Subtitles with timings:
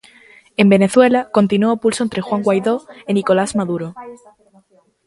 [0.61, 2.75] En Venezuela, continúa o pulso entre Juan Guaidó
[3.09, 3.87] e Nicolás Maduro.